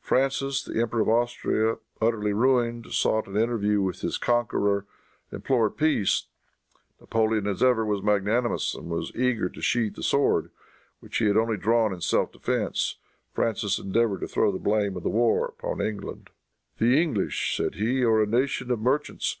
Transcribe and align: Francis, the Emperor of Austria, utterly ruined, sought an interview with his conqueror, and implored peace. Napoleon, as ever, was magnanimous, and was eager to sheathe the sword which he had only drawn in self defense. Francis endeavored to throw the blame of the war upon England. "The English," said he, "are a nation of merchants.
Francis, 0.00 0.64
the 0.64 0.80
Emperor 0.80 1.02
of 1.02 1.08
Austria, 1.10 1.76
utterly 2.00 2.32
ruined, 2.32 2.86
sought 2.94 3.26
an 3.26 3.36
interview 3.36 3.82
with 3.82 4.00
his 4.00 4.16
conqueror, 4.16 4.86
and 5.30 5.36
implored 5.40 5.76
peace. 5.76 6.28
Napoleon, 6.98 7.46
as 7.46 7.62
ever, 7.62 7.84
was 7.84 8.02
magnanimous, 8.02 8.74
and 8.74 8.88
was 8.88 9.12
eager 9.14 9.50
to 9.50 9.60
sheathe 9.60 9.96
the 9.96 10.02
sword 10.02 10.50
which 11.00 11.18
he 11.18 11.26
had 11.26 11.36
only 11.36 11.58
drawn 11.58 11.92
in 11.92 12.00
self 12.00 12.32
defense. 12.32 12.96
Francis 13.34 13.78
endeavored 13.78 14.20
to 14.22 14.28
throw 14.28 14.50
the 14.50 14.58
blame 14.58 14.96
of 14.96 15.02
the 15.02 15.10
war 15.10 15.44
upon 15.46 15.82
England. 15.82 16.30
"The 16.78 16.98
English," 16.98 17.54
said 17.54 17.74
he, 17.74 18.02
"are 18.02 18.22
a 18.22 18.26
nation 18.26 18.70
of 18.70 18.80
merchants. 18.80 19.36